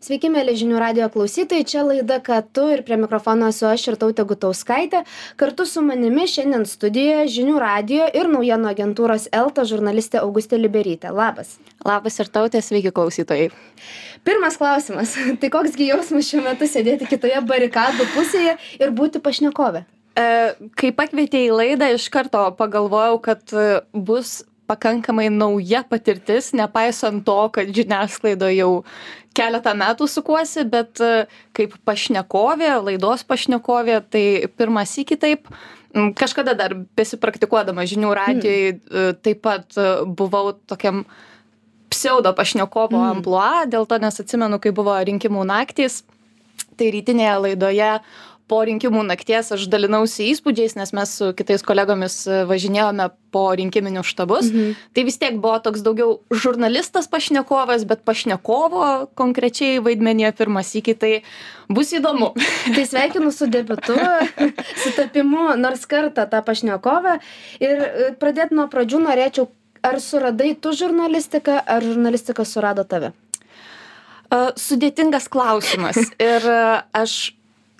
[0.00, 4.24] Sveiki, mėly žinių radio klausytojai, čia laida Katu ir prie mikrofono esu aš ir Tautė
[4.24, 5.02] Gutauskaitė.
[5.36, 11.12] Kartu su manimi šiandien studijoje žinių radio ir naujienų agentūros Elta žurnalistė Augustė Liberytė.
[11.12, 11.58] Labas.
[11.84, 13.50] Labas ir Tautė, sveiki klausytojai.
[14.24, 15.12] Pirmas klausimas.
[15.42, 19.84] Tai koksgi jausmas šiuo metu sėdėti kitoje barikadų pusėje ir būti pašnekovė?
[20.16, 20.30] E,
[20.80, 23.52] kai pakvietėjai į laidą, iš karto pagalvojau, kad
[23.92, 24.38] bus
[24.70, 28.70] pakankamai nauja patirtis, nepaisant to, kad žiniasklaidoje jau
[29.36, 31.26] keletą metų sukuosi, bet e,
[31.56, 34.24] kaip pašnekovė, laidos pašnekovė, tai
[34.58, 35.50] pirmas iki taip.
[35.90, 39.18] Kažkada dar besipraktikuodama žinių radijai mm.
[39.26, 41.02] taip pat e, buvau tokiam
[41.90, 43.10] pseudo pašnekovo mm.
[43.16, 46.04] amplua, dėl to nes atsimenu, kai buvo rinkimų naktys,
[46.78, 47.92] tai rytinėje laidoje
[48.50, 54.10] po rinkimų nakties aš dalinausi įspūdžiais, nes mes su kitais kolegomis e, važinėjome po rinkiminius
[54.10, 54.48] štabus.
[54.50, 54.74] Mhm.
[54.96, 61.12] Tai vis tiek buvo toks daugiau žurnalistas pašnekovas, bet pašnekovo konkrečiai vaidmenyje pirmas iki tai
[61.70, 62.32] bus įdomu.
[62.74, 63.94] Tai sveikinu su debitu,
[64.82, 67.16] su tapimu nors kartą tą pašnekovą.
[67.62, 69.50] Ir e, pradėti nuo pradžių norėčiau,
[69.86, 73.14] ar suradai tu žurnalistiką, ar žurnalistika surado tave?
[74.30, 75.96] Uh, sudėtingas klausimas.
[76.32, 76.44] Ir
[76.94, 77.32] aš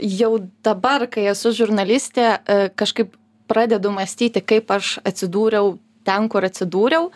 [0.02, 0.32] jau
[0.64, 3.14] dabar, kai esu žurnalistė, e, kažkaip
[3.50, 7.10] pradedu mąstyti, kaip aš atsidūriau ten, kur atsidūriau.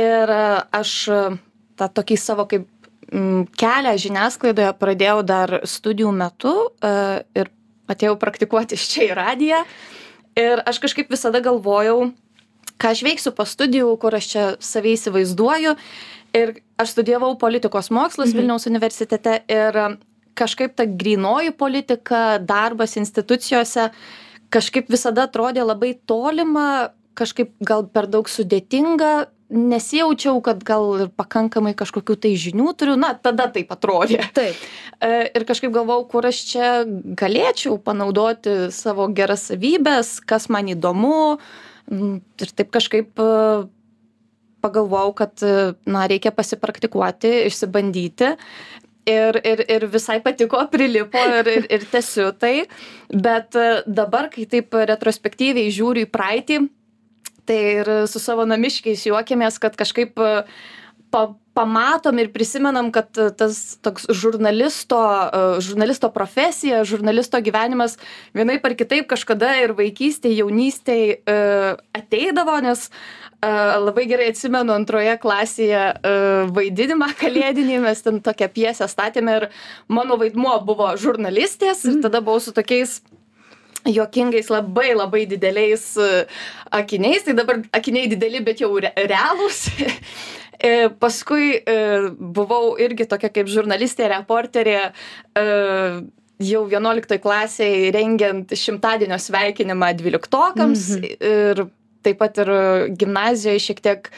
[0.00, 0.44] Ir e,
[0.74, 1.20] aš e,
[1.78, 2.70] tą tokį savo kaip
[3.60, 6.54] kelią žiniasklaidoje pradėjau dar studijų metu
[7.36, 7.50] ir
[7.92, 9.60] atėjau praktikuoti čia į radiją.
[10.40, 12.08] Ir aš kažkaip visada galvojau,
[12.80, 15.76] ką aš veiksiu po studijų, kur aš čia savai įsivaizduoju.
[16.34, 18.40] Ir aš studijavau politikos mokslus mhm.
[18.40, 19.78] Vilniaus universitete ir
[20.38, 23.90] kažkaip ta grynoji politika, darbas institucijose
[24.54, 31.74] kažkaip visada atrodė labai tolima, kažkaip gal per daug sudėtinga, nesijaučiau, kad gal ir pakankamai
[31.78, 34.22] kažkokių tai žinių turiu, na, tada taip atrodė.
[34.34, 34.58] Taip.
[34.98, 36.70] E, ir kažkaip galvau, kur aš čia
[37.18, 41.38] galėčiau panaudoti savo geras savybės, kas man įdomu.
[41.92, 43.28] Mm, ir taip kažkaip e,
[44.64, 45.44] pagalvojau, kad,
[45.84, 48.34] na, reikia pasipraktikuoti, išsibandyti
[49.06, 52.66] ir ir ir visai patiko prilipo ir ir ir tęsiu tai.
[53.10, 56.58] Bet e, dabar kai taip retrospektyviai žiūriu į praeitį
[57.44, 60.44] tai ir su savo namiškiais juokiamės kad kažkaip e,
[61.12, 67.98] pa pamatom ir prisimenam kad tas toks žurnalisto e, žurnalisto profesija žurnalisto gyvenimas
[68.34, 71.20] vienaip ar kitaip kažkada ir vaikystėj jaunystėj
[71.94, 72.88] ateidavo nes
[73.84, 75.82] labai gerai atsimenu antroje klasėje
[76.54, 79.48] vaidinimą kalėdinį, mes ten tokią piesę statėme ir
[79.88, 82.06] mano vaidmuo buvo žurnalistės ir mhm.
[82.06, 83.00] tada buvau su tokiais
[83.84, 85.84] juokingais labai labai dideliais
[86.72, 89.66] akiniais, tai dabar akiniai dideli, bet jau re realūs.
[90.64, 91.72] E, paskui e,
[92.14, 94.78] buvau irgi tokia kaip žurnalistė, reporterė
[96.40, 101.32] jau 11 klasėje rengiant šimtadienio sveikinimą dvyliktokams mm -hmm.
[101.32, 101.64] ir
[102.04, 102.50] taip pat ir
[103.00, 104.10] gimnazijoj šiek tiek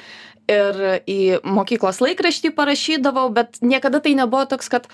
[0.50, 0.80] ir
[1.10, 4.86] į mokyklos laikraštį parašydavau, bet niekada tai nebuvo toks, kad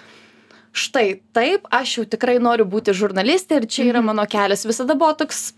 [0.72, 4.12] štai taip, aš jau tikrai noriu būti žurnalistė ir čia yra mhm.
[4.12, 4.64] mano kelias.
[4.68, 5.52] Visada buvo toks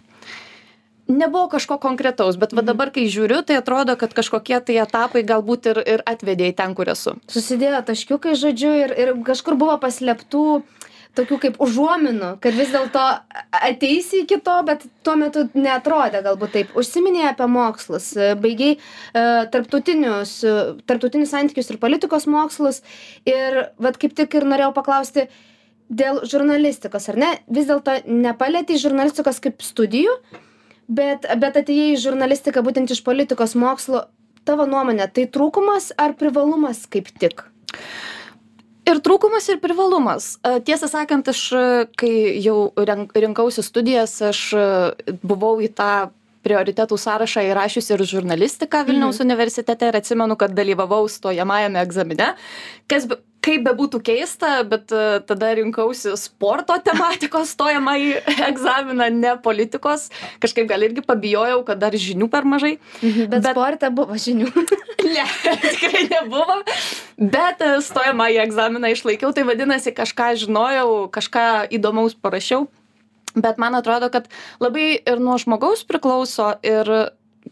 [1.09, 2.71] nebuvo kažko konkretaus, bet va mhm.
[2.73, 6.75] dabar, kai žiūriu, tai atrodo, kad kažkokie tai etapai galbūt ir, ir atvedė į ten,
[6.75, 7.17] kur esu.
[7.31, 10.65] Susidėjo taškiukai, žodžiu, ir, ir kažkur buvo paslėptų
[11.16, 13.02] tokių kaip užuominų, kad vis dėlto
[13.54, 16.76] ateisi iki to, bet tuo metu netrodė galbūt taip.
[16.78, 18.10] Užsiminėjai apie mokslus,
[18.42, 22.82] baigiai uh, tarptautinius, uh, tarptautinius santykius ir politikos mokslus
[23.28, 25.28] ir vad kaip tik ir norėjau paklausti
[25.92, 27.31] dėl žurnalistikos, ar ne?
[27.52, 30.16] Vis dėlto nepalėtė žurnalistikos kaip studijų,
[30.88, 34.06] bet, bet atėjai į žurnalistiką būtent iš politikos mokslo.
[34.44, 37.46] Tavo nuomonė, tai trūkumas ar privalumas kaip tik?
[38.89, 40.34] Ir trūkumas ir privalumas
[40.67, 41.47] tiesą sakant aš
[42.00, 42.12] kai
[42.45, 44.45] jau renk rinkausi studijas aš
[45.22, 45.95] buvau į tą
[46.45, 49.28] prioritetų sąrašą įrašiusi ir žurnalistiką vilniaus mhm.
[49.28, 52.34] universitete ir atsimenu kad dalyvavau stojamajame egzamine
[52.91, 53.09] kas
[53.44, 58.12] kaip bebūtų keista bet e, tada rinkausi sporto tematikos stojamąjį
[58.50, 60.08] egzaminą ne politikos.
[60.43, 62.76] Kažkaip gal irgi pabijojau kad dar žinių per mažai.
[63.02, 64.50] Mhm, bet sporte buvo žinių.
[65.05, 65.25] Ne
[65.61, 66.62] tikrai nebuvo.
[67.20, 71.44] Bet e, stojamąjį egzaminą išlaikiau tai vadinasi kažką žinojau kažką
[71.76, 72.64] įdomaus parašiau.
[73.35, 74.31] Bet man atrodo kad
[74.62, 76.88] labai ir nuo žmogaus priklauso ir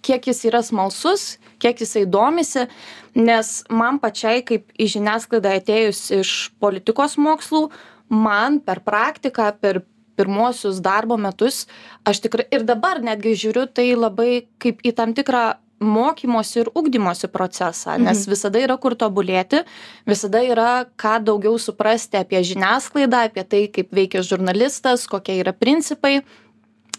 [0.02, 2.66] kiek jis yra smalsus kiek jisai domisi
[3.14, 7.68] nes man pačiai kaip į žiniasklaidą atėjus iš politikos mokslų
[8.12, 9.82] man per praktiką per
[10.18, 11.66] pirmuosius darbo metus
[12.04, 17.26] aš tikrai ir dabar netgi žiūriu tai labai kaip į tam tikrą mokymosi ir ugdymosi
[17.32, 18.30] procesą nes Mhm.
[18.30, 19.64] visada yra kur tobulėti
[20.06, 26.22] visada yra ką daugiau suprasti apie žiniasklaidą apie tai kaip veikia žurnalistas kokie yra principai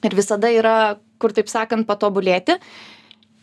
[0.03, 2.57] ir visada yra kur taip sakant patobulėti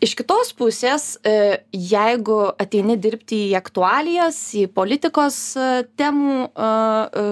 [0.00, 5.70] iš kitos pusės e, jeigu ateini dirbti į aktualijas į politikos e,
[6.00, 7.24] temų e,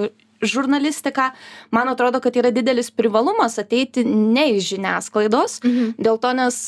[0.44, 1.30] žurnalistiką
[1.74, 5.58] man atrodo kad yra didelis privalumas ateiti ne iš žiniasklaidos.
[5.64, 5.96] Mhm.
[5.98, 6.60] dėl to nes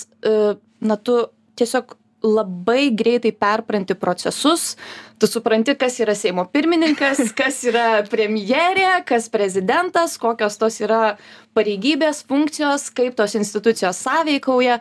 [0.80, 1.20] na tu
[1.60, 4.76] tiesiog labai greitai perpranti procesus.
[5.20, 11.16] Tu supranti kas yra seimo pirmininkas kas yra premjerė kas prezidentas kokios tos yra
[11.56, 14.80] pareigybės funkcijos kaip tos institucijos sąveikauja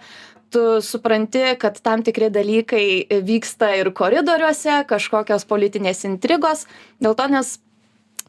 [0.53, 2.85] tu supranti kad tam tikri dalykai
[3.25, 6.65] vyksta ir koridoriuose kažkokios politinės intrigos.
[7.03, 7.57] Dėl to nes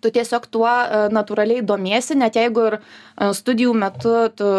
[0.00, 2.82] tu tiesiog tuo e, natūraliai domiesi net jeigu ir e,
[3.36, 4.50] studijų metu tu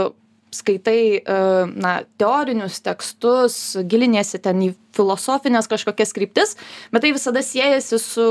[0.51, 1.37] skaitai e,
[1.71, 6.57] na teorinius tekstus giliniesi ten į filosofines kažkokias kryptis
[6.91, 8.27] bet tai visada siejasi su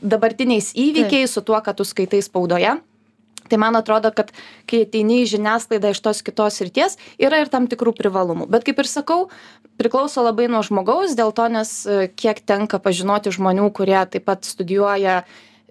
[0.00, 2.76] dabartiniais įvykiais su tuo ką tu skaitai spaudoje
[3.50, 4.32] tai man atrodo kad
[4.68, 8.48] kai ateini į žiniasklaidą iš tos kitos srities yra ir tam tikrų privalumų.
[8.52, 9.28] Bet kaip ir sakau
[9.80, 14.46] priklauso labai nuo žmogaus dėl to nes e, kiek tenka pažinoti žmonių kurie taip pat
[14.48, 15.22] studijuoja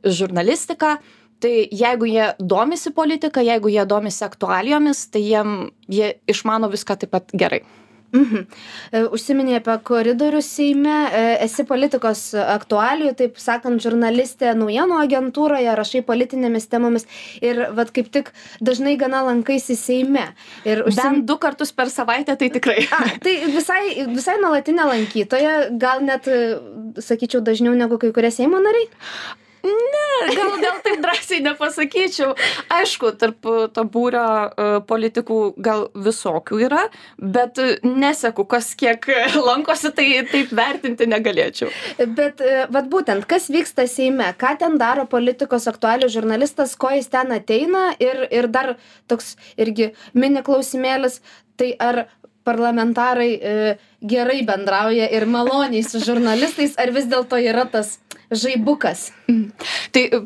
[0.05, 0.97] žurnalistiką.
[1.43, 5.57] Tai jeigu jie domisi politika jeigu jie domisi aktualijomis tai jiem
[5.91, 7.65] jie išmano viską taip pat gerai
[8.15, 8.45] Mhm.
[8.91, 16.03] E, Užsiminė apie koridorius Seime, e, esi politikos aktualijų, taip sakant, žurnalistė naujienų agentūroje, rašai
[16.07, 17.07] politinėmis temomis
[17.43, 18.31] ir vad kaip tik
[18.63, 20.29] dažnai gana lankaisi Seime.
[20.65, 21.01] Ir užsim...
[21.01, 23.81] bent du kartus per savaitę tai tikrai A, tai visai,
[24.11, 26.29] visai nuolatinė lankytoja, gal net,
[27.01, 28.89] sakyčiau, dažniau negu kai kurie Seimo nariai.
[30.35, 32.33] Gal gal taip drąsiai nepasakyčiau.
[32.73, 36.85] Aišku tarp e, to būrio e, politikų gal visokių yra
[37.19, 39.07] bet e, neseku kas kiek
[39.49, 41.71] lankosi tai taip vertinti negalėčiau.
[42.17, 42.41] Bet,
[42.73, 47.87] vad būtent, kas vyksta Seime, ką ten daro politikos aktualių žurnalistas, ko jis ten ateina
[48.01, 48.75] ir, ir dar
[49.11, 51.21] toks irgi mini klausimėlis,
[51.59, 52.05] tai ar
[52.45, 53.55] parlamentarai e,
[54.05, 57.97] gerai bendrauja ir maloniai su žurnalistais, ar vis dėlto yra tas
[58.31, 59.09] žaibukas.
[59.93, 60.23] tai e,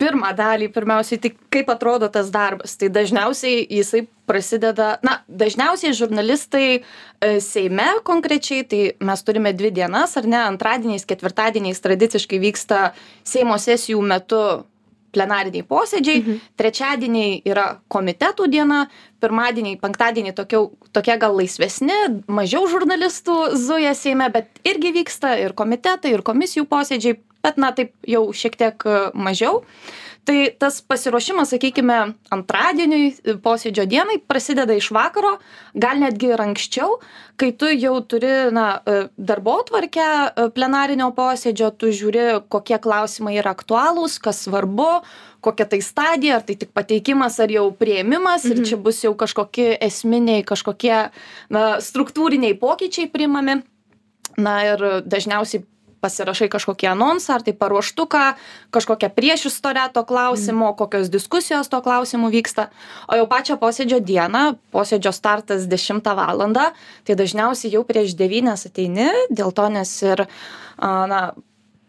[0.00, 6.68] pirmą dalį pirmiausiai tai kaip atrodo tas darbas tai dažniausiai jisai prasideda na dažniausiai žurnalistai
[6.74, 6.82] e,
[7.44, 12.84] seime konkrečiai tai mes turime dvi dienas ar ne antradieniais ketvirtadieniais tradiciškai vyksta
[13.22, 14.44] seimo sesijų metu
[15.14, 16.40] plenariniai posėdžiai Mhm.
[16.60, 18.88] trečiadieniai yra komitetų diena
[19.22, 21.94] pirmadieniai penktadieniai tokiau tokie gal laisvesni
[22.28, 27.92] mažiau žurnalistų zuja seime bet irgi vyksta ir komitetai ir komisijų posėdžiai bet na taip
[28.08, 29.62] jau šiek tiek e, mažiau
[30.24, 31.98] tai tas pasiruošimas sakykime
[32.34, 35.36] antradieniui e, posėdžio dienai prasideda iš vakaro
[35.74, 36.98] gal netgi ir anksčiau
[37.40, 43.52] kai tu jau turi na e, darbotvarkę e, plenarinio posėdžio tu žiūri kokie klausimai yra
[43.56, 44.88] aktualūs kas svarbu
[45.44, 48.64] kokia tai stadija ar tai tik pateikimas ar jau priėmimas ir Mhm.
[48.64, 51.10] čia bus jau kažkokie esminiai kažkokie
[51.50, 53.60] na struktūriniai pokyčiai priimami
[54.38, 55.64] na ir dažniausiai
[56.04, 58.24] pasirašai kažkokį anonsą ar tai paruoštuką
[58.76, 62.68] kažkokią priešistorę to klausimo kokios diskusijos tuo klausimu vyksta.
[63.08, 66.70] O jau pačią posėdžio dieną posėdžio startas dešimtą valandą
[67.04, 70.26] tai dažniausiai jau prieš devynias ateini dėl to nes ir
[70.78, 71.24] na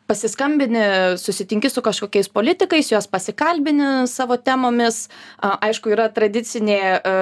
[0.08, 0.82] pasiskambini
[1.18, 5.08] susitinki su kažkokiais politikais juos pasikalbini savo temomis.
[5.42, 7.14] Aišku yra tradicinė a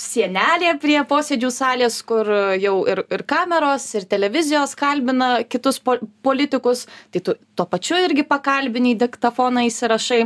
[0.00, 6.86] sienelė prie posėdžių salės kur jau ir ir kameros ir televizijos kalbina kitus po politikus.
[7.12, 10.24] Tai tu tuo pačiu irgi pakalbini į diktofoną įsirašai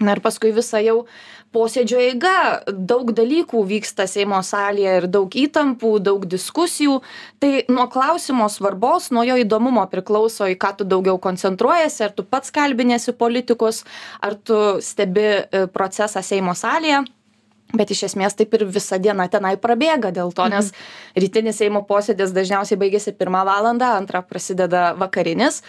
[0.00, 1.02] na ir paskui visa jau
[1.54, 2.34] posėdžio eiga.
[2.68, 7.00] Daug dalykų vyksta seimo salėje ir daug įtampų daug diskusijų.
[7.42, 12.24] Tai nuo klausimo svarbos nuo jo įdomumo priklauso į ką tu daugiau koncentruojiesi ar tu
[12.24, 13.84] pats kalbiniesi politikus
[14.20, 17.04] ar tu stebi e, procesą seimo salėje.
[17.76, 20.70] Bet iš esmės taip ir visa diena tenai prabėga dėl to nes
[21.12, 25.60] rytinis seimo posėdis dažniausiai baigiasi pirmą valandą antrą prasideda vakarinis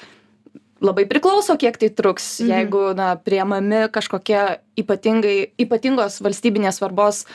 [0.82, 2.50] labai priklauso kiek tai truks Mhm.
[2.50, 7.26] jeigu na priemami kažkokie ypatingai ypatingos valstybinės svarbos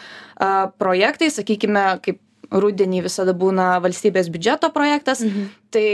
[0.41, 2.19] a projektai sakykime kaip
[2.55, 5.47] rudenį visada būna valstybės biudžeto projektas Mhm.
[5.75, 5.89] tai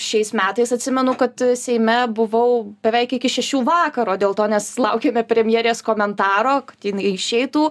[0.00, 5.82] šiais metais atsimenu kad seime buvau beveik iki šešių vakaro dėl to nes laukėme premjerės
[5.84, 7.66] komentaro kad jinai išeitų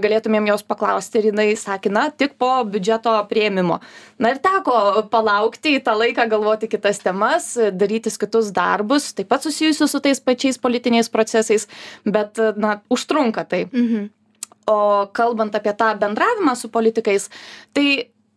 [0.00, 3.80] galėtumėm jos paklausti ir jinai sakė na tik po biudžeto priėmimo
[4.18, 9.44] na ir teko palaukti į tą laiką galvoti kitas temas darytis kitus darbus taip pat
[9.44, 11.68] susijusius su tais pačiais politiniais procesais
[12.06, 14.08] bet na užtrunka tai Mhm.
[14.68, 17.28] O kalbant apie tą bendravimą su politikais
[17.76, 17.88] tai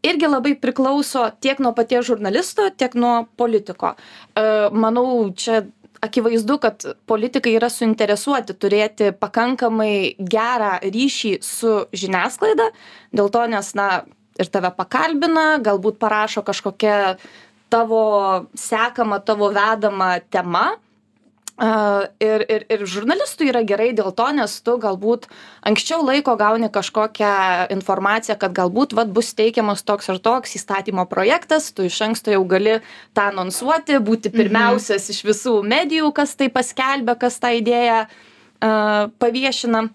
[0.01, 3.93] irgi labai priklauso tiek nuo paties žurnalisto, tiek nuo politiko.
[4.35, 5.61] E, manau, čia
[6.01, 12.71] akivaizdu, kad politikai yra suinteresuoti turėti pakankamai gerą ryšį su žiniasklaida,
[13.13, 13.89] dėl to, nes, na,
[14.41, 16.97] ir tave pakalbina, galbūt parašo kažkokią
[17.71, 18.05] tavo
[18.57, 20.71] sekama, tavo vedama tema
[21.61, 25.27] ir, ir, ir žurnalistui yra gerai dėl to, nes tu galbūt
[25.67, 27.33] anksčiau laiko gauni kažkokią
[27.75, 32.41] informaciją, kad galbūt vat, bus teikiamas toks ar toks įstatymo projektas, tu iš anksto jau
[32.49, 32.79] gali
[33.13, 34.37] tą anonsuoti, būti mhm.
[34.41, 35.13] pirmiausias mhm.
[35.13, 39.89] iš visų medijų, kas tai paskelbia, kas tą idėją uh, paviešina.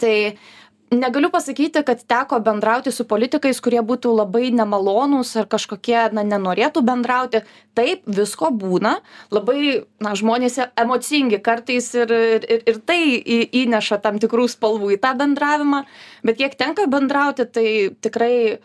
[0.00, 0.59] Tai uh,
[0.90, 6.82] negaliu pasakyti kad teko bendrauti su politikais kurie būtų labai nemalonūs ar kažkokie na nenorėtų
[6.86, 7.44] bendrauti.
[7.78, 8.96] Taip visko būna.
[9.30, 15.00] Labai na žmonės emocingi kartais ir ir ir tai į įneša tam tikrų spalvų į
[15.04, 15.84] tą bendravimą.
[16.26, 17.68] Bet kiek tenka bendrauti tai
[18.02, 18.58] tikrai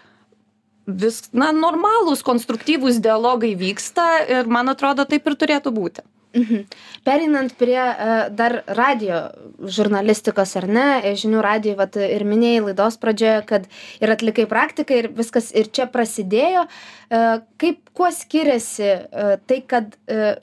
[0.87, 6.05] vis na normalūs konstruktyvūs dialogai vyksta ir man atrodo taip ir turėtų būti
[6.35, 6.65] Mhm.
[7.05, 9.21] Pereinant prie uh, dar radio
[9.61, 13.69] žurnalistikos, ar ne, žinių radijai, vat, ir minėjai laidos pradžioje, kad
[14.03, 16.65] ir atlikai praktiką ir viskas ir čia prasidėjo.
[17.07, 20.35] Uh, kaip, kuo skiriasi uh, tai, kad uh,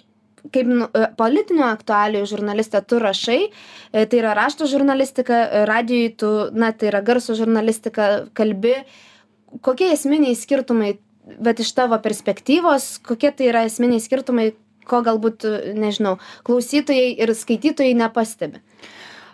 [0.50, 3.38] kaip nu, politinių aktualijų žurnalistė tu rašai,
[3.92, 5.38] tai yra rašto žurnalistika,
[5.70, 8.74] radijui tu, na, tai yra garso žurnalistika, kalbi.
[9.62, 10.96] Kokie esminiai skirtumai,
[11.38, 14.48] bet iš tavo perspektyvos, kokie tai yra esminiai skirtumai,
[14.88, 15.46] ko galbūt,
[15.78, 18.62] nežinau, klausytojai ir skaitytojai nepastebi.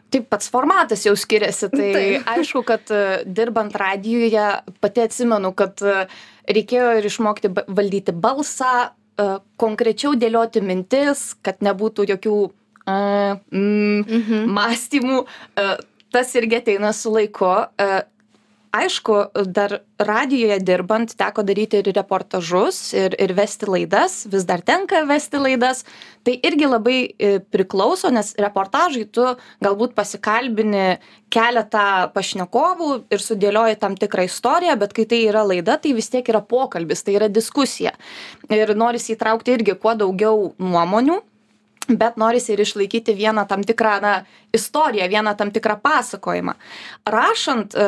[0.08, 2.28] Taip pats formatas jau skiriasi, tai Taip.
[2.32, 4.46] aišku, kad e, dirbant radijuje
[4.80, 6.06] pati atsimenu, kad e,
[6.48, 9.28] reikėjo ir išmokti valdyti balsą, e,
[9.60, 12.38] konkrečiau dėlioti mintis, kad nebūtų jokių
[12.88, 14.46] mm, mhm.
[14.56, 15.24] mąstymų.
[16.08, 17.50] Tas irgi ateina su laiku.
[18.72, 19.14] Aišku
[19.48, 25.40] dar radijuje dirbant teko daryti ir reportažus ir ir vesti laidas vis dar tenka vesti
[25.40, 25.84] laidas.
[26.24, 29.24] Tai irgi labai e, priklauso nes reportažai tu
[29.64, 30.98] galbūt pasikalbini
[31.32, 36.28] keletą pašnekovų ir sudėlioji tam tikrą istoriją bet kai tai yra laida tai vis tiek
[36.28, 37.96] yra pokalbis tai yra diskusija.
[38.52, 41.22] Ir norisi įtraukti irgi kuo daugiau nuomonių
[41.88, 44.14] bet norisi ir išlaikyti vieną tam tikrą na
[44.52, 46.52] istoriją vieną tam tikrą pasakojimą.
[47.06, 47.86] Rašant e,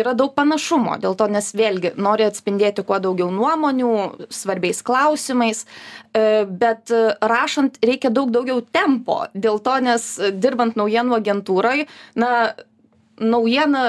[0.00, 3.92] yra daug panašumo dėl to nes vėlgi nori atspindėti kuo daugiau nuomonių
[4.32, 11.86] svarbiais klausimais e, bet rašant reikia daug daugiau tempo dėl to nes dirbant naujienų agentūroj
[12.22, 12.32] na
[13.20, 13.86] naujiena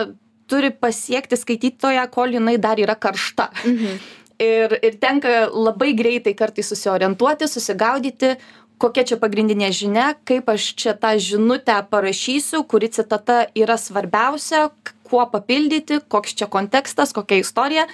[0.48, 3.98] turi pasiekti skaitytoją kol jinai dar yra karšta mhm.
[4.44, 8.38] ir ir tenka labai greitai kartais susiorientuoti susigaudyti
[8.82, 14.70] kokia čia pagrindinė žinia kaip aš čia tą žinutę parašysiu kuri citata yra svarbiausia
[15.08, 17.88] kuo papildyti koks čia kontekstas kokia istorija.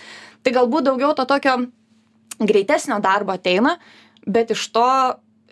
[0.43, 1.57] Tai galbūt daugiau to tokio
[2.41, 3.77] greitesnio darbo ateina
[4.25, 4.87] bet iš to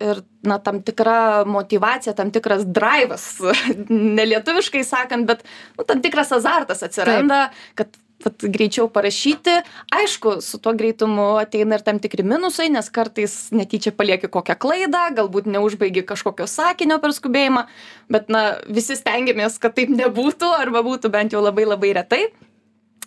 [0.02, 3.26] ir na tam tikra motyvacija tam tikras draivas
[4.18, 5.44] nelietuviškai sakant bet
[5.78, 9.58] nu tam tikras azartas atsiranda kad vat greičiau parašyti.
[9.96, 15.08] Aišku su tuo greitumu ateina ir tam tikri minusai nes kartais netyčia palieki kokią klaidą
[15.18, 17.66] galbūt neužbaigi kažkokio sakinio per skubėjimą
[18.12, 22.24] bet na visi stengiamės kad taip nebūtų arba būtų bent jau labai labai retai.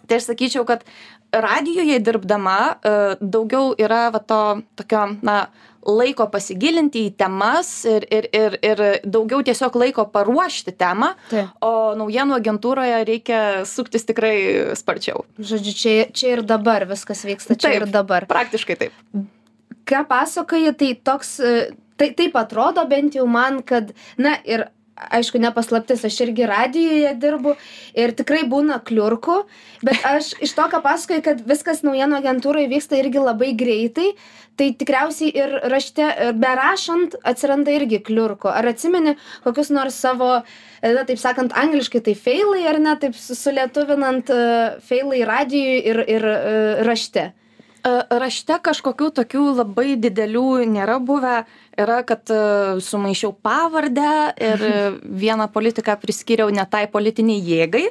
[0.05, 0.85] Tai aš sakyčiau kad
[1.33, 4.41] radijuje dirbdama e, daugiau yra va to
[4.77, 5.47] tokio na
[5.87, 11.13] laiko pasigilinti į temas ir ir ir ir daugiau tiesiog laiko paruošti temą
[11.61, 14.35] o naujienų agentūroje reikia suktis tikrai
[14.79, 15.25] sparčiau.
[15.39, 18.27] Žodžiu čia čia ir dabar viskas vyksta čia ir dabar.
[18.31, 18.93] praktiškai taip.
[19.85, 21.39] Ką pasakoji tai toks
[21.97, 27.15] tai taip atrodo bent jau man kad na ir aišku ne paslaptis aš irgi radijuje
[27.19, 27.57] dirbu
[27.99, 29.41] ir tikrai būna kliurkų
[29.87, 34.13] bet aš iš to ką pasakoji kad viskas naujienų agentūroj vyksta irgi labai greitai
[34.59, 36.07] tai tikriausiai ir rašte
[36.39, 38.51] berašant atsiranda irgi kliurkų.
[38.51, 40.31] Ar atsimeni kokius nors savo
[40.83, 44.43] na taip sakant angliškai tai feilai ar ne taip sulietuvinant e,
[44.85, 46.37] feilai radijuj ir ir e,
[46.87, 47.33] rašte
[47.85, 51.45] rašte kažkokių tokių labai didelių nėra buvę.
[51.75, 54.63] Yra kad e, sumaišiau pavardę ir
[55.25, 57.89] vieną politiką priskyriau ne tai politinei jėgai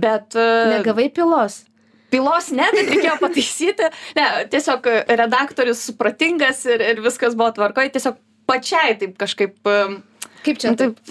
[0.00, 1.64] bet negavai pylos?
[2.08, 3.90] pylos ne bet reikėjo pataisyti.
[4.16, 4.88] Ne tiesiog
[5.20, 7.92] redaktorius supratingas ir ir viskas buvo tvarkoj.
[7.94, 8.16] Tiesiog
[8.48, 9.60] pačiai taip kažkaip
[10.46, 11.04] kaip čia taip?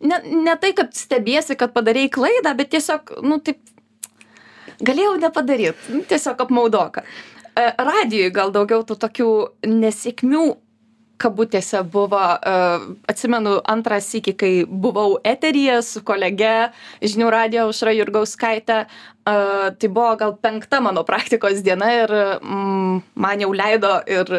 [0.00, 3.64] ne ne tai kad stebiesi kad padarei klaidą bet tiesiog nu taip
[4.84, 5.88] galėjau nepadaryt.
[5.92, 7.04] Nu, tiesiog apmaudoka.
[7.04, 9.30] E, radijuj gal daugiau tų tokių
[9.68, 10.44] nesėkmių
[11.20, 16.70] kabutėse buvo, uh, atsimenu, antrą sykį, kai buvau eteryje su kolege
[17.04, 23.44] žinių radio Užra Jurgauskaitė, uh, tai buvo gal penkta mano praktikos diena ir mm, man
[23.44, 24.32] jau leido ir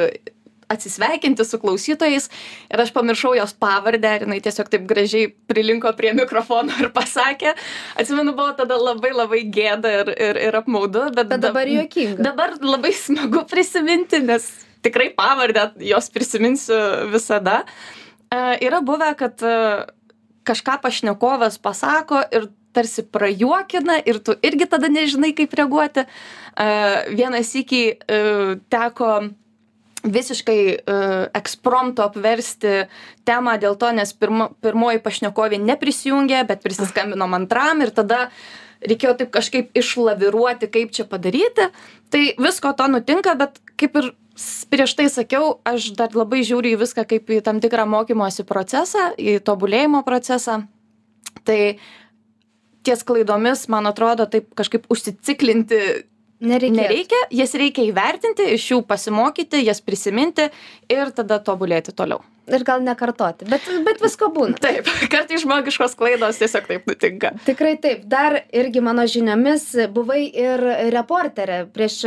[0.72, 2.30] atsisveikinti su klausytojais
[2.72, 7.56] ir aš pamiršau jos pavardę ir jinai tiesiog taip gražiai prilinko prie mikrofono ir pasakė.
[8.00, 12.24] Atsimenu, buvo tada labai labai gėda ir, ir, ir apmaudu, bet, bet dabar juokinga.
[12.32, 14.50] Dabar labai smagu prisiminti, nes
[14.82, 16.80] tikrai pavardę jos prisiminsiu
[17.12, 17.62] visada.
[18.32, 19.84] Uh, yra buvę, kad uh,
[20.48, 26.06] kažką pašnekovas pasako ir tarsi prajuokina ir tu irgi tada nežinai, kaip reaguoti.
[26.52, 29.12] Uh, vienas iki uh, teko
[30.04, 32.88] visiškai uh, ekspromto apversti
[33.28, 38.28] temą dėl to, nes pirmo, pirmoji pašnekovė neprisijungė, bet prisiskambino antram ir tada
[38.82, 41.70] reikėjo taip kažkaip išlaviruoti, kaip čia padaryti.
[42.12, 44.12] Tai visko to nutinka, bet kaip ir
[44.74, 49.12] prieš tai sakiau, aš dar labai žiūriu į viską kaip į tam tikrą mokymosi procesą,
[49.18, 50.64] į tobulėjimo procesą.
[51.46, 51.60] Tai
[52.86, 55.82] ties klaidomis, man atrodo, taip kažkaip užsiciklinti
[56.42, 56.82] Nereikėtų.
[56.82, 60.48] nereikia, jas reikia įvertinti, iš jų pasimokyti, jas prisiminti
[60.90, 62.24] ir tada tobulėti toliau.
[62.50, 64.58] Ir gal nekartoti, bet, bet visko būna.
[64.60, 67.36] Taip, kartais žmogiškos klaidos tiesiog taip nutinka.
[67.46, 68.08] Tikrai taip.
[68.10, 70.64] Dar irgi mano žiniomis buvai ir
[70.96, 72.00] reporterė prieš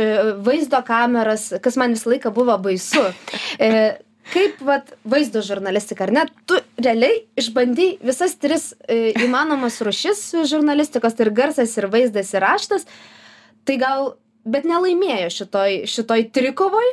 [0.43, 3.05] vaizdo kameras, kas man visą laiką buvo baisu.
[3.55, 3.71] E,
[4.35, 6.25] kaip vat, vaizdo žurnalistika, ar ne?
[6.49, 12.43] Tu realiai išbandy visas tris e, įmanomas rušis žurnalistikos, tai ir garsas, ir vaizdas, ir
[12.43, 12.87] raštas.
[13.65, 14.11] Tai gal
[14.45, 16.91] bet nelaimėjo šitoj, šitoj trikovoj,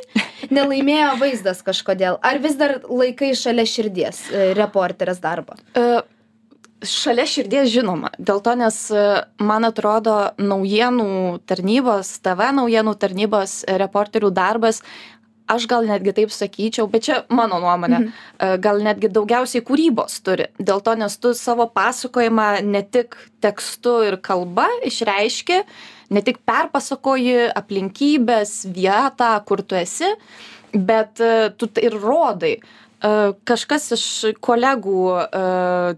[0.53, 2.17] nelaimėjo vaizdas kažkodėl.
[2.25, 5.57] Ar vis dar laikai šalia širdies e, reporterės darbą?
[5.77, 6.01] Uh,
[6.83, 8.11] šalia širdies žinoma.
[8.19, 9.07] Dėl to, nes e,
[9.43, 14.83] man atrodo naujienų tarnybos, TV naujienų tarnybos reporterių darbas
[15.53, 18.53] aš gal netgi taip sakyčiau, bet čia mano nuomonė, mhm.
[18.63, 20.47] gal netgi daugiausiai kūrybos turi.
[20.55, 25.59] Dėl to, nes tu savo pasakojimą ne tik tekstu ir kalba išreiški,
[26.13, 30.13] ne tik perpasakoji aplinkybės, vietą, kur tu esi,
[30.73, 32.57] bet e, tu ir rodai.
[32.57, 33.13] E,
[33.49, 34.05] kažkas iš
[34.43, 35.23] kolegų e,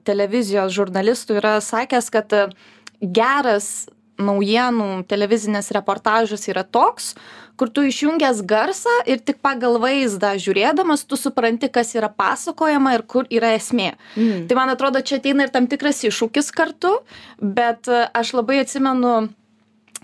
[0.07, 2.39] televizijos žurnalistų yra sakęs, kad
[3.01, 7.17] geras naujienų televizinis reportažas yra toks,
[7.59, 13.03] kur tu išjungęs garsą ir tik pagal vaizdą žiūrėdamas tu supranti, kas yra pasakojama ir
[13.07, 13.93] kur yra esmė.
[14.15, 14.47] Mm.
[14.47, 16.95] Tai man atrodo, čia ateina ir tam tikras iššūkis kartu,
[17.39, 19.17] bet aš labai atsimenu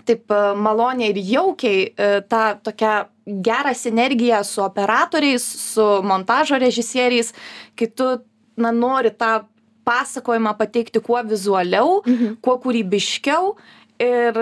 [0.08, 1.86] taip maloniai ir jaukiai
[2.30, 2.92] tą tokią
[3.26, 7.32] gerą sinergiją su operatoriais, su montažo režisieriais,
[7.78, 8.08] kai tu
[8.56, 9.44] na, nori tą
[9.86, 12.38] pasakojimą pateikti kuo vizualiau, mhm.
[12.42, 13.54] kuo kūrybiškiau.
[14.02, 14.38] Ir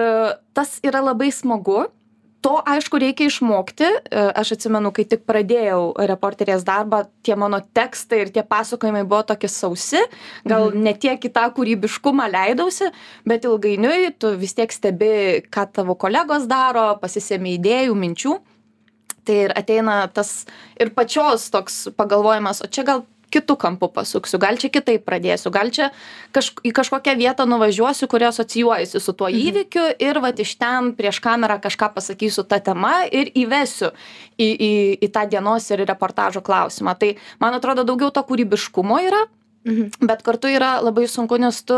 [0.57, 1.85] tas yra labai smagu,
[2.41, 3.85] to aišku reikia išmokti.
[3.85, 9.23] E, aš atsimenu kai tik pradėjau reporterės darbą tie mano tekstai ir tie pasakojimai buvo
[9.29, 10.01] tokie sausi.
[10.49, 10.83] Gal Mhm.
[10.83, 12.91] ne tiek į tą kūrybiškumą leidausi
[13.27, 18.41] bet ilgainiui tu vis tiek stebi ką tavo kolegos daro pasisemi idėjų minčių.
[19.25, 20.47] Tai ir ateina tas
[20.81, 25.71] ir pačios toks pagalvojimas o čia gal kitu kampu pasuksiu gal čia kitaip pradėsiu gal
[25.71, 25.91] čia
[26.35, 31.21] kaž į kažkokią vietą nuvažiuosiu kuri asocijuojasi su tuo įvykiu ir vat iš ten prieš
[31.25, 33.93] kamerą kažką pasakysiu ta tema ir įvesiu
[34.39, 34.73] į į
[35.07, 39.25] į tą dienos ir reportažo klausimą tai man atrodo daugiau to kūrybiškumo yra
[39.65, 40.07] Mhm.
[40.09, 41.77] bet kartu yra labai sunku nes tu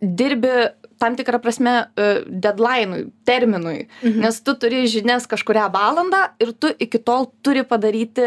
[0.00, 4.20] dirbi tam tikra prasme e, dedlainui terminui Mhm.
[4.20, 8.22] nes tu turi žinias kažkurią valandą ir tu iki tol turi padaryti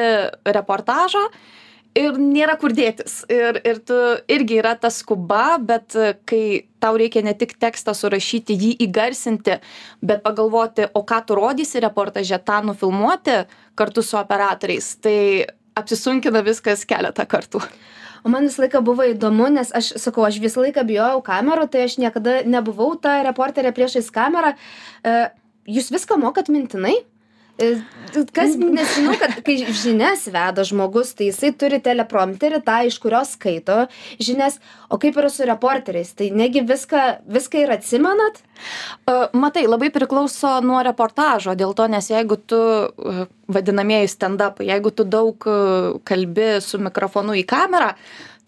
[0.46, 1.24] reportažą
[1.98, 3.98] ir nėra kur dėtis ir ir tu
[4.32, 6.44] irgi yra ta skuba bet e, kai
[6.84, 9.60] tau reikia ne tik tekstą surašyti jį įgarsinti
[10.02, 13.44] bet pagalvoti o ką tu rodysi reportaže tą nufilmuoti
[13.80, 15.18] kartu su operatoriais tai
[15.80, 17.64] apsisunkina viskas keletą kartų
[18.24, 21.82] O man visą laiką buvo įdomu, nes aš sakau, aš visą laiką bijojau kamerų, tai
[21.90, 24.54] aš niekada nebuvau ta reporterė priešais kamerą.
[25.04, 25.16] E,
[25.68, 26.98] Jūs viską mokat mintinai?
[27.62, 27.76] E,
[28.34, 33.32] Kas, nes žinau, kad kai žinias veda žmogus, tai jisai turi teleprompterį, tą iš kurios
[33.34, 33.88] skaito
[34.22, 38.42] žinias, o kaip yra su reporteriais, tai negi viską, viską ir atsimenat?
[38.42, 44.94] E, Matai, labai priklauso nuo reportažo, dėl to, nes jeigu tu e, vadinamieji stand-up, jeigu
[44.94, 45.50] tu daug
[46.10, 47.94] kalbi su mikrofonu į kamerą,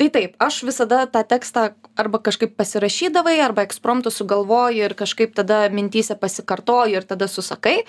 [0.02, 5.66] tai taip, aš visada tą tekstą arba kažkaip pasirašydavai, arba ekspromptų sugalvoji ir kažkaip tada
[5.74, 7.80] mintyse pasikartoji ir tada susakai.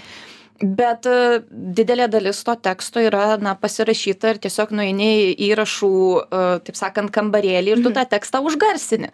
[0.61, 1.43] Bet e,
[1.77, 7.13] didelė dalis to teksto yra na, pasirašyta ir tiesiog nueini į įrašų, e, taip sakant,
[7.13, 9.11] kambarėlį ir tu tą tekstą užgarsini.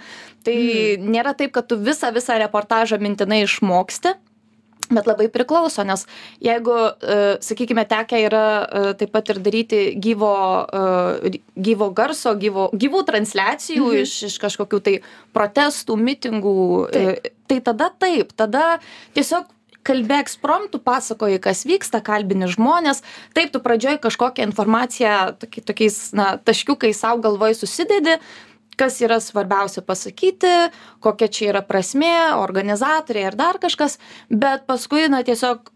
[0.47, 0.59] Tai
[1.03, 4.13] nėra taip, kad tu visą, visą reportažą mintinai išmoksti,
[4.93, 6.05] bet labai priklauso nes
[6.45, 8.45] jeigu e, sakykime tekę yra
[9.01, 10.35] taip pat ir daryti gyvo
[11.57, 14.03] gyvo garso gyvo gyvų transliacijų Mhm.
[14.03, 14.95] iš iš kažkokių tai
[15.35, 16.59] protestų mitingų
[17.49, 18.67] tai tada taip tada
[19.17, 19.49] tiesiog
[19.87, 23.03] kalbi ekspromtu pasakoji kas vyksta kalbini žmones
[23.37, 28.19] taip tu pradžioj kažkokią informaciją toki tokiais na taškiukais sau galvoj susidedi
[28.79, 30.55] kas yra svarbiausia pasakyti
[31.05, 33.99] kokia čia yra prasmė organizatoriai ar dar kažkas
[34.31, 35.73] bet paskui na tiesiog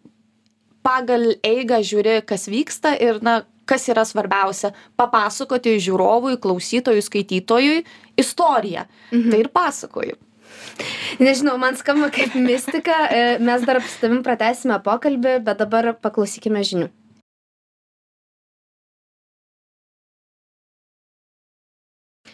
[0.87, 7.81] pagal eigą žiūri kas vyksta ir na kas yra svarbiausia papasakoti žiūrovui klausytojui skaitytojui
[8.23, 8.87] istoriją.
[9.33, 10.21] Tai ir pasakoju
[11.23, 12.99] Nežinau, man skamba kaip mistika.
[13.09, 16.93] E, Mes dar su tavim pratęsime pokalbį, bet dabar paklausykime žinių.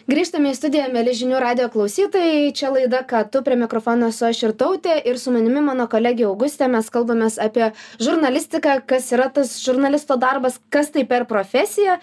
[0.03, 2.49] Grįžtame į studiją, mėly žinių radio klausytojai.
[2.51, 4.97] Čia laida, ką tu prie mikrofono esu aš ir tautė.
[5.07, 7.69] Ir su manimi mano kolegė Augustė mes kalbamės apie
[8.03, 12.01] žurnalistiką, kas yra tas žurnalisto darbas, kas tai per profesija.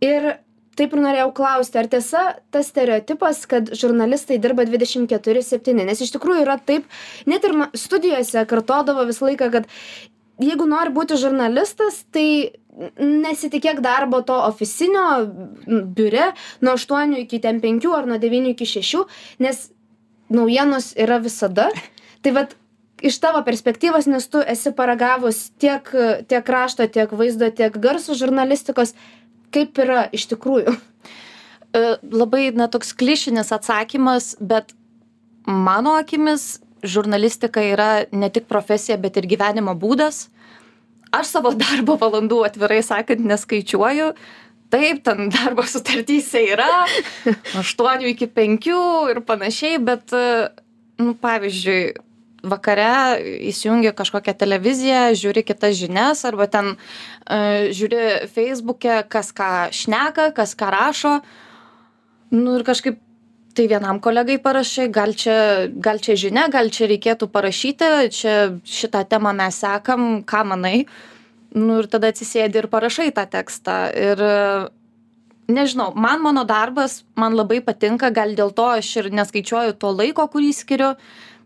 [0.00, 0.30] Ir
[0.78, 2.22] taip ir norėjau klausti, ar tiesa
[2.54, 6.88] tas stereotipas, kad žurnalistai dirba 24-7, nes iš tikrųjų yra taip,
[7.28, 9.68] net ir studijose kartodavo visą laiką, kad
[10.42, 12.54] jeigu nori būti žurnalistas, tai
[12.96, 15.26] nesitikėk darbo to ofisinio
[15.68, 16.32] biure
[16.64, 19.04] nuo 8 iki ten 5 ar nuo 9 iki 6,
[19.44, 19.66] nes
[20.32, 21.68] naujienos yra visada.
[22.24, 22.54] Tai vad
[23.02, 25.88] iš tavo perspektyvos, nes tu esi paragavus tiek,
[26.30, 28.94] tiek rašto, tiek vaizdo, tiek garso žurnalistikos,
[29.54, 30.74] kaip yra iš tikrųjų.
[31.72, 34.74] E, labai na toks klišinis atsakymas bet
[35.46, 40.26] mano akimis žurnalistika yra ne tik profesija bet ir gyvenimo būdas
[41.12, 44.12] aš savo darbo valandų atvirai sakant neskaičiuoju
[44.72, 46.68] taip ten darbo sutartyse yra
[47.24, 48.84] nuo aštuonių iki penkių
[49.14, 50.26] ir panašiai bet e,
[51.00, 51.82] nu pavyzdžiui
[52.42, 60.32] vakare įsijungi kažkokią televiziją žiūri kitas žinias arba ten e, žiūri feisbuke kas ką šneka
[60.36, 61.14] kas ką rašo.
[62.32, 62.98] Nu ir kažkaip
[63.54, 69.04] tai vienam kolegai parašai gal čia gal čia žinia gal čia reikėtų parašyti čia šitą
[69.08, 70.86] temą mes sekam ką manai.
[71.52, 73.76] Nu ir tada atsisėdi ir parašai tą tekstą.
[73.92, 74.36] Ir e,
[75.52, 80.26] nežinau man mano darbas man labai patinka gal dėl to aš ir neskaičiuoju to laiko
[80.32, 80.94] kurį skiriu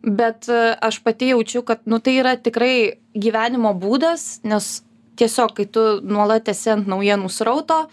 [0.07, 4.83] bet e, aš pati jaučiu kad nu tai yra tikrai gyvenimo būdas nes
[5.19, 7.87] tiesiog kai tu nuolat esi ant naujienų srauto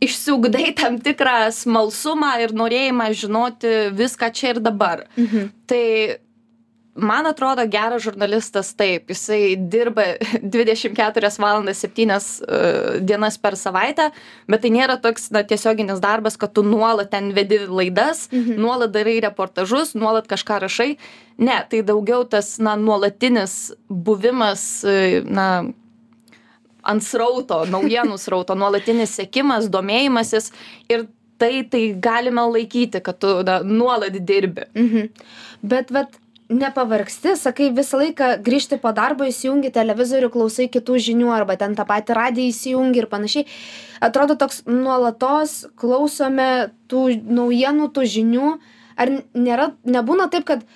[0.00, 5.48] išsiugdai tam tikrą smalsumą ir norėjimą žinoti viską čia ir dabar Mhm.
[5.66, 5.84] tai
[7.00, 10.04] man atrodo geras žurnalistas taip jisai dirba
[10.42, 14.10] 24 valandas 7 uh, dienas per savaitę
[14.48, 18.60] bet tai nėra toks na tiesioginis darbas kad tu nuolat ten vedi laidas Mhm.
[18.60, 20.90] nuolat darai reportažus nuolat kažką rašai
[21.38, 25.64] ne tai daugiau tas na nuolatinis buvimas e, na
[26.82, 30.50] ant srauto naujienų srauto nuolatinis sekimas domėjimasis
[30.88, 31.06] ir
[31.40, 35.08] tai tai galime laikyti kad tu na nuolat dirbi Mhm.
[35.62, 36.14] Bet, vat,
[36.50, 41.86] nepavargsti, sakai, visą laiką grįžti po darbo, įsijungi televizorių, klausai kitų žinių arba ten tą
[41.88, 43.46] patį radiją įsijungi ir panašiai.
[44.02, 48.52] Atrodo toks nuolatos klausome tų naujienų, tų žinių.
[49.00, 50.66] Ar nėra, nebūna taip, kad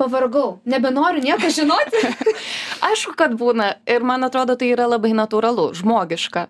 [0.00, 2.00] pavargau, nebenoriu nieko žinoti?
[2.90, 6.46] aišku kad būna ir man atrodo tai yra labai natūralu žmogiška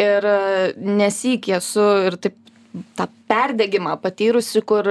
[0.00, 0.38] ir e,
[0.80, 2.40] nesyk esu ir taip
[2.98, 4.88] tą perdegimą patyrusi kur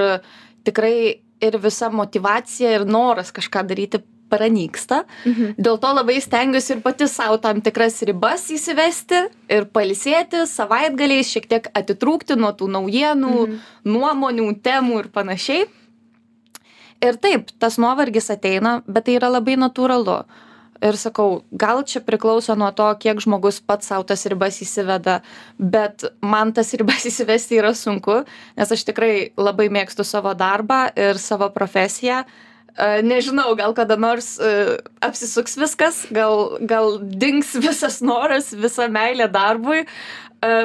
[0.63, 3.99] tikrai ir visa motyvacija ir noras kažką daryti
[4.33, 5.53] pranyksta Mhm.
[5.61, 11.45] dėl to labai stengiuosi ir pati sau tam tikras ribas įsivesti ir pailsėti savaitgaliais šiek
[11.51, 13.59] tiek atitrūkti nuo tų naujienų Mhm.
[13.85, 15.65] nuomonių temų ir panašiai
[17.03, 20.23] ir taip tas nuovargis ateina bet tai yra labai natūralu
[20.83, 25.19] ir sakau gal čia priklauso nuo to kiek žmogus pats sau tas ribas įsiveda
[25.57, 28.23] bet man tas ribas įsivesti yra sunku
[28.57, 32.23] nes aš tikrai labai mėgstu savo darbą ir savo profesiją.
[32.73, 39.27] E, nežinau gal kada nors e, apsisuks viskas gal gal dings visas noras visa meilė
[39.29, 39.87] darbui e,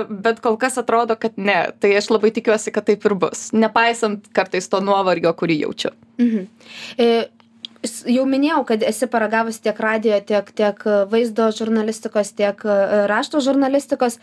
[0.09, 1.59] bet kol kas atrodo kad ne.
[1.77, 5.93] Tai aš labai tikiuosi kad taip ir bus nepaisant kartais to nuovargio kurį jaučiu.
[6.19, 6.49] Mhm.
[6.97, 7.11] E,
[7.87, 12.79] jau minėjau, kad esi paragavus tiek radio, tiek, tiek e, vaizdo žurnalistikos, tiek e,
[13.11, 14.19] rašto žurnalistikos.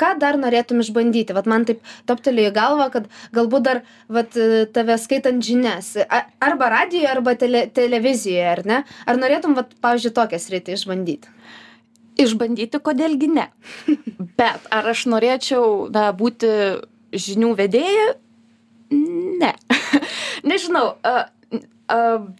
[0.00, 1.34] Ką dar norėtum išbandyti?
[1.36, 5.94] Vat man taip toptelėjo į galvą, kad galbūt dar vat, e, tave skaitant žinias.
[6.42, 8.80] Arba radijoje, arba tele, televizijoje, ar ne?
[9.06, 11.36] Ar norėtum, vat, pavyzdžiui, tokią sritį išbandyti?
[12.20, 13.46] išbandyti kodėlgi ne
[14.38, 16.50] bet ar aš norėčiau na būti
[17.12, 18.08] žinių vedėja
[18.92, 19.52] ne
[20.50, 21.30] nežinau a,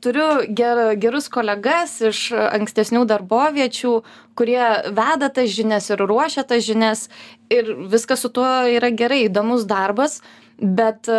[0.05, 3.95] turiu ger, gerus kolegas iš ankstesnių darboviečių,
[4.39, 4.63] kurie
[4.95, 7.09] veda tas žinias ir ruošia tas žinias
[7.53, 10.21] ir viskas su tuo yra gerai, įdomus darbas,
[10.59, 11.11] bet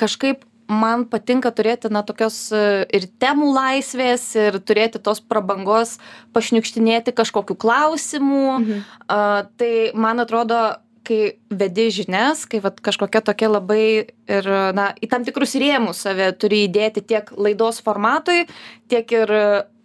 [0.00, 5.98] kažkaip man patinka turėti na tokios ir temų laisvės ir turėti tos prabangos
[6.36, 8.46] pašniukštinėti kažkokių klausimų.
[8.58, 8.84] Mhm.
[9.06, 9.20] A,
[9.60, 10.62] tai man atrodo,
[11.06, 16.30] kai vedi žinias, kai vat, kažkokia tokia labai ir, na, į tam tikrus rėmus save
[16.38, 18.46] turi įdėti tiek laidos formatui,
[18.92, 19.32] tiek ir,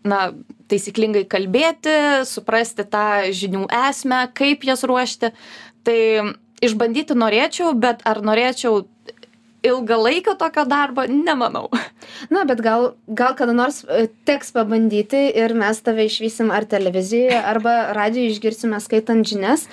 [0.07, 0.19] na,
[0.71, 1.95] taisyklingai kalbėti,
[2.27, 5.31] suprasti tą žinių esmę, kaip jas ruošti.
[5.87, 5.99] Tai
[6.63, 8.83] išbandyti norėčiau, bet ar norėčiau
[9.67, 11.67] ilgalaikio tokio darbo nemanau.
[12.33, 17.39] Na, bet gal, gal kada nors e, teks pabandyti ir mes tave išvysim ar televizijoje,
[17.41, 19.67] arba radijoje išgirsime skaitant žinias.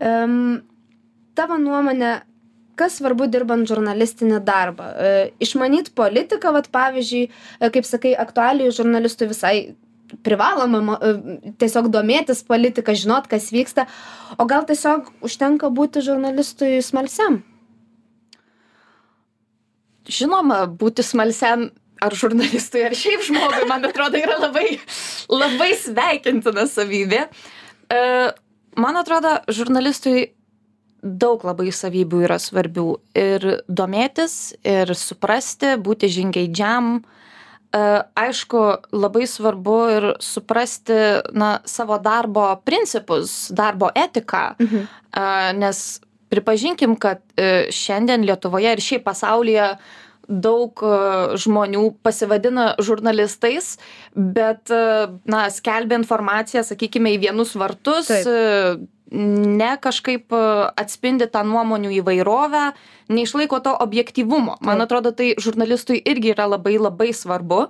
[0.00, 0.60] Um,
[1.38, 2.20] tavo nuomonė,
[2.80, 4.88] kas svarbu dirbant žurnalistinį darbą?
[4.94, 5.12] E,
[5.42, 7.28] išmanyt politiką, vat, pavyzdžiui,
[7.60, 9.54] e, kaip sakai, aktualijų žurnalistų visai
[10.26, 10.96] privaloma
[11.60, 13.86] tiesiog domėtis politika, žinot, kas vyksta,
[14.42, 17.44] o gal tiesiog užtenka būti žurnalistui smalsiam?
[20.10, 21.68] žinoma būti smalsiam
[22.00, 24.78] ar žurnalistui ar šiaip žmogui man atrodo yra labai
[25.28, 28.00] labai sveikintina savybė e,
[28.80, 30.30] man atrodo žurnalistui
[31.02, 32.86] daug labai savybių yra svarbių
[33.18, 37.02] ir domėtis ir suprasti būti žingeidžiam e,
[38.24, 41.00] aišku labai svarbu ir suprasti
[41.32, 44.88] na savo darbo principus darbo etiką mhm.
[45.10, 45.22] E,
[45.58, 45.78] nes
[46.30, 47.18] pripažinkim kad
[47.74, 49.72] šiandien lietuvoje ir šiaip pasaulyje
[50.30, 50.94] daug e,
[51.40, 53.74] žmonių pasivadina žurnalistais,
[54.14, 58.08] bet, e, na, skelbia informaciją, sakykime, į vienus vartus.
[58.10, 58.76] Taip e,
[59.10, 60.32] ne kažkaip
[60.78, 62.70] atspindi tą nuomonių įvairovę,
[63.10, 64.56] neišlaiko to objektivumo.
[64.62, 67.66] Man atrodo, tai žurnalistui irgi yra labai labai svarbu.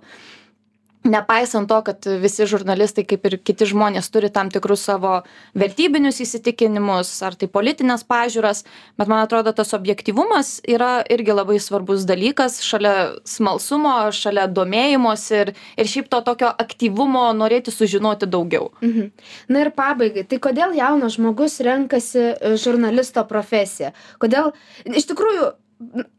[1.04, 5.22] Nepaisant to kad visi žurnalistai kaip ir kiti žmonės turi tam tikrus savo
[5.56, 8.66] vertybinius įsitikinimus ar tai politines pažiūras
[9.00, 12.92] bet man atrodo tas objektyvumas yra irgi labai svarbus dalykas šalia
[13.24, 19.08] smalsumo šalia domėjimosi ir ir šiaip to tokio aktyvumo norėti sužinoti daugiau mhm.
[19.48, 24.52] na ir pabaigai tai kodėl jaunas žmogus renkasi e, žurnalisto profesiją kodėl
[24.84, 25.48] iš tikrųjų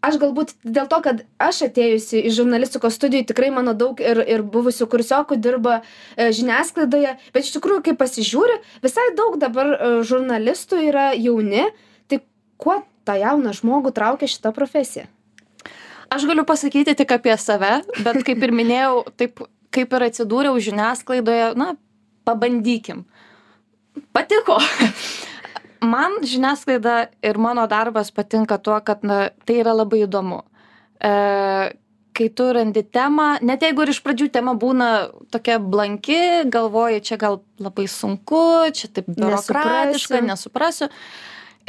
[0.02, 4.42] aš galbūt dėl to kad aš atėjusi iš žurnalistikos studijų tikrai mano daug ir ir
[4.42, 10.82] buvusių kursiokų dirba e, žiniasklaidoje bet iš tikrųjų kai pasižiūri visai daug dabar e, žurnalistų
[10.90, 11.68] yra jauni
[12.10, 12.24] tai
[12.58, 15.06] kuo tą jauną žmogų traukia šita profesija?
[16.12, 21.54] Aš galiu pasakyti tik apie save bet kaip ir minėjau taip kaip ir atsidūriau žiniasklaidoje
[21.56, 21.76] na
[22.28, 23.06] pabandykim.
[24.16, 24.58] Patiko
[25.82, 30.44] man žiniasklaida ir mano darbas patinka tuo kad na tai yra labai įdomu.
[31.02, 31.12] E,
[32.14, 34.90] kai tu randi temą net jeigu ir iš pradžių tema būna
[35.34, 40.92] tokia blanki galvoji čia gal labai sunku čia taip biurokratiška nesuprasiu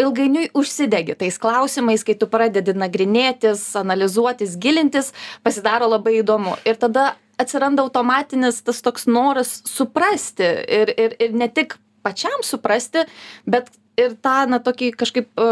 [0.00, 5.12] ilgainiui užsidegi tais klausimais kai tu pradedi nagrinėtis analizuotis gilintis
[5.44, 6.56] pasidaro labai įdomu.
[6.68, 10.48] Ir tada atsiranda automatinis tas toks noras suprasti
[10.80, 13.06] ir ir ir ne tik pačiam suprasti
[13.46, 13.70] bet
[14.00, 15.50] ir tą na tokį kažkaip e,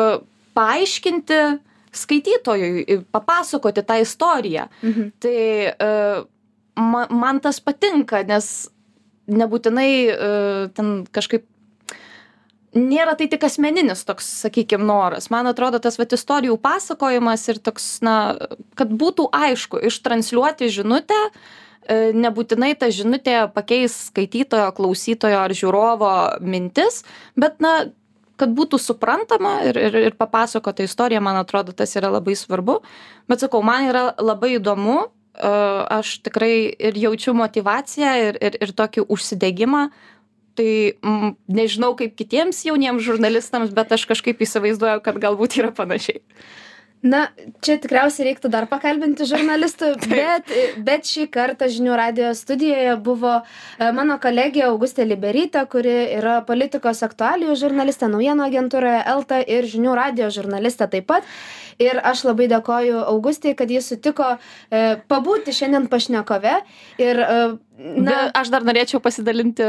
[0.57, 1.41] paaiškinti
[2.01, 5.13] skaitytojui papasakoti tą istoriją mhm.
[5.23, 5.39] tai
[5.71, 5.91] e,
[6.81, 8.71] ma man tas patinka nes
[9.31, 10.19] nebūtinai e,
[10.75, 11.47] ten kažkaip
[12.75, 17.97] nėra tai tik asmeninis toks sakykim noras man atrodo tas vat istorijų pasakojimas ir toks
[18.07, 18.17] na
[18.79, 21.19] kad būtų aišku ištransliuoti žinutę
[21.91, 27.03] nebūtinai ta žinutė pakeis skaitytojo klausytojo ar žiūrovo mintis
[27.35, 27.91] bet na
[28.41, 32.81] kad būtų suprantama ir ir ir papasakota istorija man atrodo tas yra labai svarbu.
[33.29, 35.09] Bet sakau man yra labai įdomu e,
[36.01, 39.91] aš tikrai ir jaučiu motyvaciją ir ir ir tokį užsidegimą.
[40.59, 40.73] Tai
[41.07, 46.25] m nežinau kaip kitiems jauniems žurnalistams bet aš kažkaip įsivaizduoju kad galbūt yra panašiai
[47.03, 47.21] na
[47.65, 50.51] čia tikriausiai reiktų dar pakalbinti žurnalistų bet
[50.85, 57.03] bet šį kartą žinių radijo studijoje buvo e, mano kolegė augustė liberytė kuri yra politikos
[57.07, 61.27] aktualijų žurnalistė naujienų agentūroje elta ir žinių radijo žurnalistė taip pat.
[61.81, 66.59] Ir aš labai dėkoju augustei kad ji sutiko e, pabūti šiandien pašnekove.
[67.01, 67.41] Ir e,
[68.05, 69.65] na aš dar norėčiau pasidalinti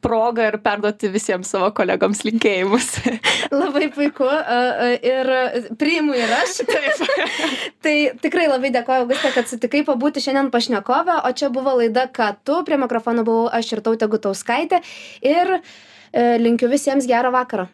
[0.00, 2.90] proga ir perduoti visiems savo kolegoms linkėjimus.
[3.62, 4.28] labai puiku
[5.04, 5.32] ir
[5.80, 6.60] priimu ir aš.
[6.70, 7.00] Taip.
[7.84, 12.32] tai tikrai labai dėkoju, Augustė, kad sutikai pabūti šiandien pašnekovę, o čia buvo laida, ką
[12.44, 14.82] tu, prie mikrofono buvau aš ir tautė Gutauskaitė
[15.26, 15.60] ir e,
[16.42, 17.68] linkiu visiems gerą vakarą.